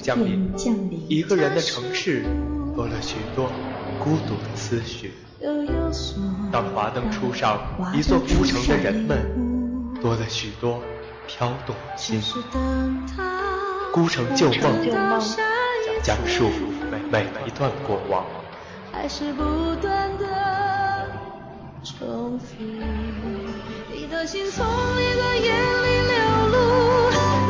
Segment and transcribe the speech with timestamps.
[0.00, 0.52] 降临，
[1.08, 2.24] 一个人的城市
[2.74, 3.50] 多了许多
[4.02, 5.12] 孤独的思绪。
[6.52, 7.58] 当华灯初上，
[7.94, 9.18] 一座孤城的人们
[10.00, 10.80] 多了许多
[11.26, 12.20] 飘动的心。
[13.92, 14.62] 孤城旧梦，
[16.02, 16.48] 讲述
[16.90, 18.24] 每每一段过往。
[18.92, 19.42] 还是不
[19.80, 20.26] 断的
[21.82, 22.44] 重复，
[23.92, 25.52] 你的心从里流
[26.52, 26.56] 露，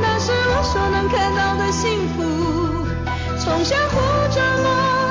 [0.02, 2.29] 那是我所能看到的幸福。
[3.60, 3.96] 从相互
[4.30, 4.70] 折磨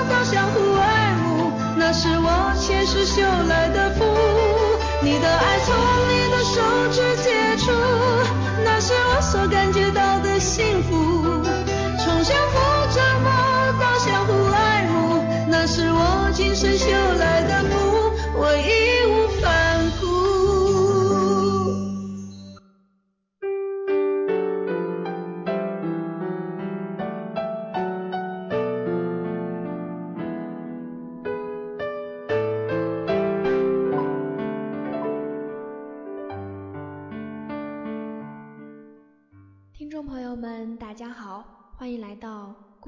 [0.09, 4.08] 到相互爱慕，那是我前世修来的福。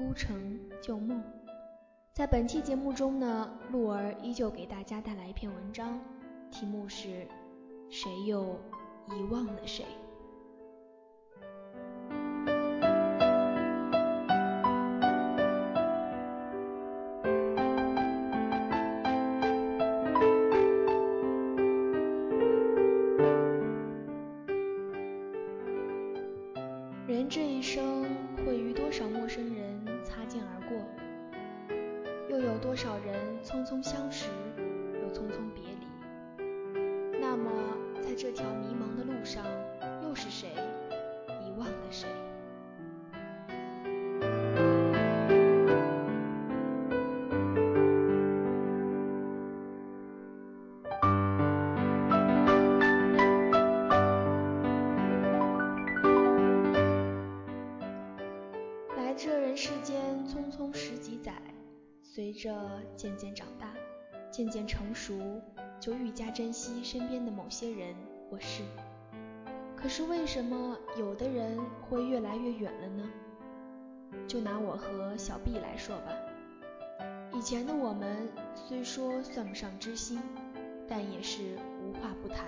[0.02, 1.22] 孤城旧梦。
[2.12, 5.96] 在本期节目中呢，鹿儿依旧给大家带来一篇文章，
[6.50, 7.06] 题目是
[7.88, 8.58] 《谁又
[9.10, 9.84] 遗忘了谁》。
[32.44, 33.14] 有多少人
[33.44, 34.26] 匆匆相识，
[35.00, 37.20] 又匆匆别离？
[37.20, 37.50] 那么，
[38.02, 39.44] 在这条迷茫的路上，
[40.02, 40.48] 又是谁
[41.28, 42.08] 遗忘了谁？
[64.32, 65.14] 渐渐成熟，
[65.78, 67.94] 就愈加珍惜身边的某些人
[68.28, 68.62] 或事。
[69.76, 73.08] 可是为什么有的人会越来越远了呢？
[74.26, 76.12] 就拿我和小 B 来说吧，
[77.32, 80.20] 以前的我们虽说算不上知心，
[80.88, 82.46] 但也是无话不谈。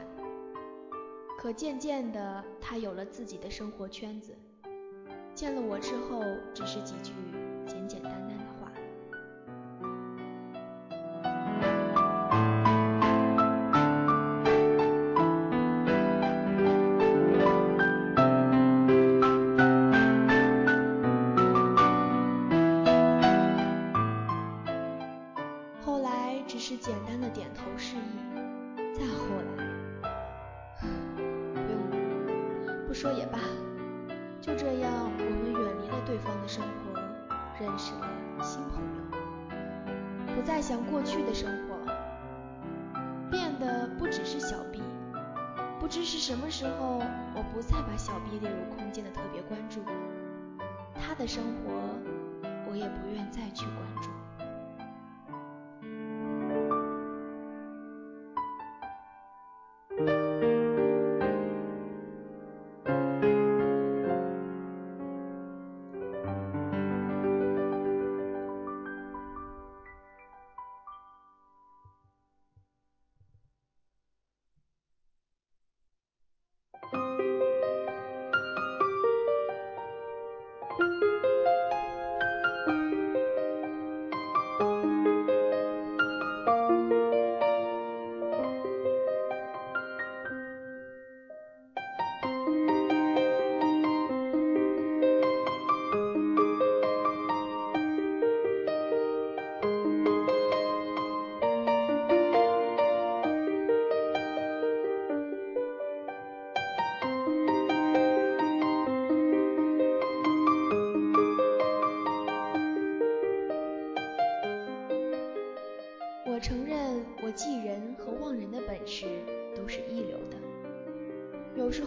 [1.39, 4.35] 可渐渐的，他有了自己的生活圈子。
[5.35, 6.23] 见了我之后，
[6.55, 7.13] 只是几句
[7.67, 8.01] 简简
[45.85, 47.03] 不知是什么时候，
[47.35, 49.83] 我不再把小 B 列入空间的特别关注，
[50.99, 51.75] 他的生活，
[52.67, 54.09] 我也不愿再去关注。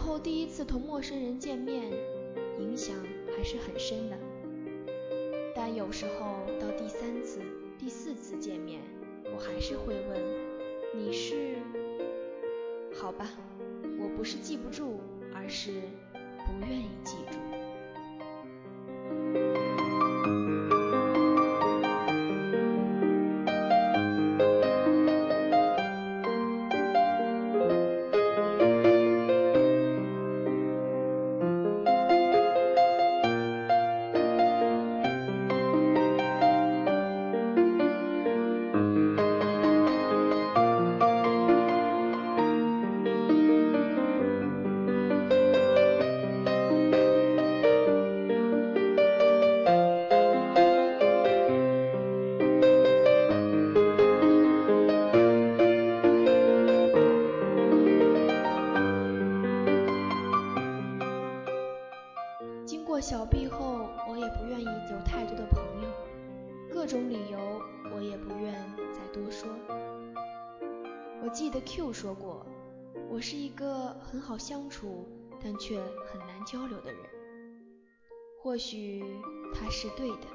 [0.08, 1.92] 后第一次同陌生人见面，
[2.58, 2.96] 影响
[3.36, 4.16] 还是很深的。
[5.54, 7.42] 但有时候到第三次、
[7.78, 8.80] 第四次见面，
[9.26, 10.18] 我还是会问
[10.96, 11.56] ：“你是？”
[12.98, 13.28] 好吧，
[14.00, 14.98] 我不是记不住，
[15.34, 15.72] 而是
[16.46, 17.36] 不愿意记住。
[74.78, 75.04] 处，
[75.42, 75.76] 但却
[76.06, 77.00] 很难交流的人。
[78.40, 79.02] 或许
[79.52, 80.28] 他是对的，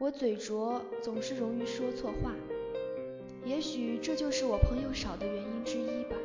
[0.00, 2.34] 我嘴拙，总是容易说错话，
[3.44, 6.16] 也许这就是我朋友少的原因之一吧。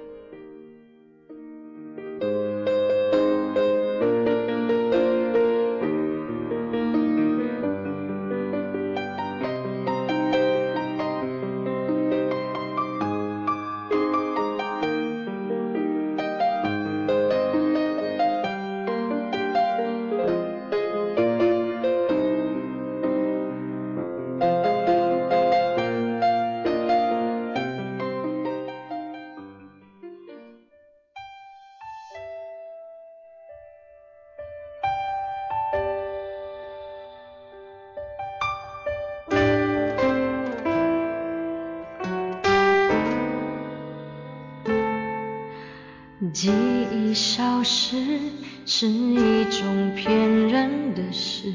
[47.37, 48.19] 消失
[48.65, 50.09] 是一种骗
[50.49, 51.53] 人的事，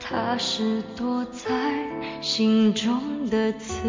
[0.00, 1.50] 它是躲在
[2.22, 3.82] 心中的刺。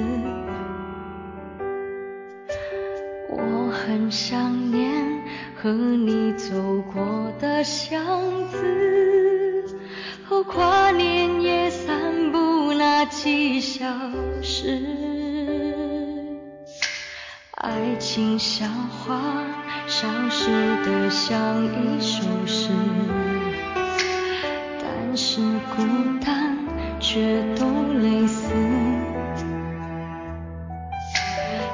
[3.30, 4.92] 我很想念
[5.56, 8.04] 和你走过的巷
[8.50, 9.64] 子，
[10.26, 13.86] 和跨年夜散步那几小
[14.42, 14.78] 时。
[17.54, 19.34] 爱情像花，
[19.88, 20.50] 消失
[20.84, 22.70] 的像一首诗，
[24.82, 25.40] 但是
[25.76, 25.84] 孤
[26.20, 26.58] 单
[27.00, 27.66] 却都
[28.02, 28.52] 类似。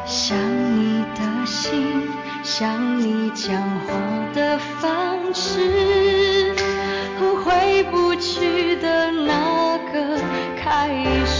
[0.06, 0.38] 想
[0.76, 2.04] 你的心，
[2.44, 3.56] 想你讲
[3.88, 3.94] 话
[4.36, 6.54] 的方式，
[7.18, 10.20] 和回不去的那个
[10.62, 10.90] 开
[11.26, 11.31] 始。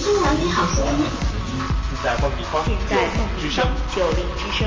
[0.00, 1.04] 年轻男女好声音，
[2.02, 3.62] 在梦里方，在梦之声，
[3.94, 4.66] 九零之声。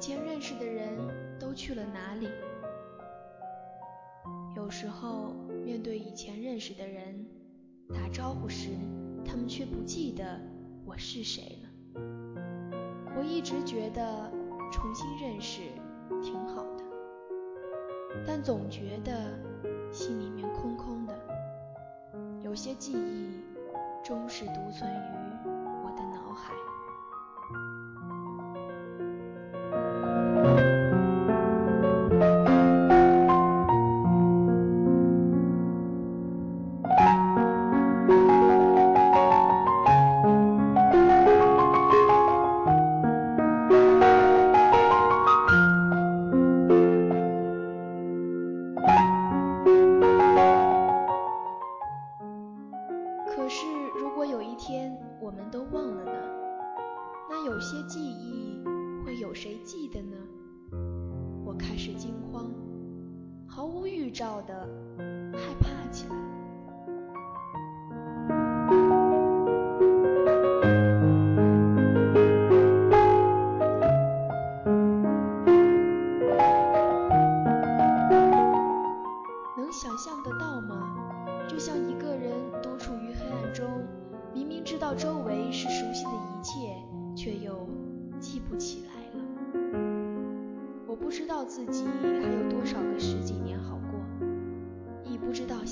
[0.00, 0.96] 以前认识的人
[1.38, 2.26] 都去了哪里？
[4.56, 7.26] 有时候面对以前认识的人，
[7.92, 8.70] 打招呼时，
[9.26, 10.40] 他们却不记得
[10.86, 12.00] 我是谁了。
[13.14, 14.32] 我一直觉得
[14.72, 15.60] 重新认识
[16.22, 16.84] 挺好的，
[18.26, 19.38] 但总觉得
[19.92, 21.14] 心里面空空的。
[22.42, 23.28] 有些记忆
[24.02, 25.19] 终是独存于
[63.90, 64.68] 预兆的
[65.32, 66.19] 害怕起来。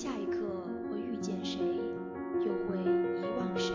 [0.08, 0.38] 下一刻
[0.90, 1.60] 会遇见谁，
[2.40, 3.74] 又会遗忘谁，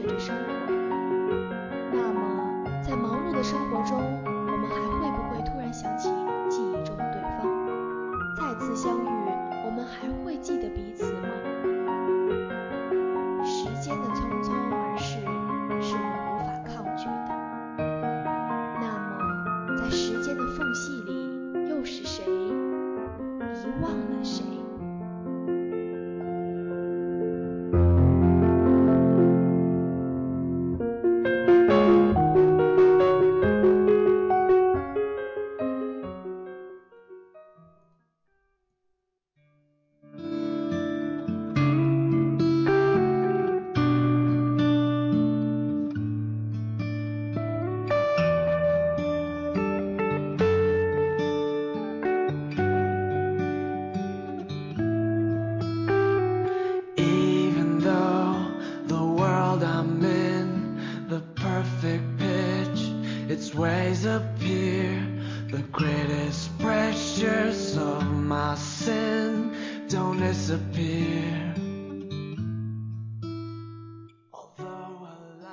[0.00, 0.79] 学着生活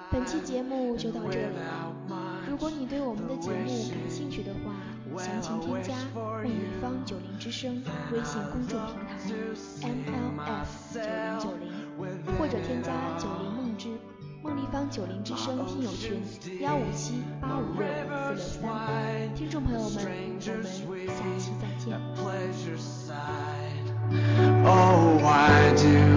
[0.09, 1.93] 本期节目就到这里了。
[2.49, 3.55] 如果你对我们的节目
[3.91, 4.73] 感兴趣的话，
[5.23, 6.49] 详情添加梦立
[6.81, 8.79] 方九零之声微信公众
[9.79, 11.69] 平台 MLF 九零
[11.99, 13.89] 九零，或者添加九零梦之
[14.41, 16.21] 梦立方九零之声听友群
[16.61, 17.87] 幺五七八五六
[18.37, 20.05] 四六三听众朋友们
[20.45, 20.63] 我们
[21.07, 21.97] 下期再见。
[24.63, 26.16] Oh why do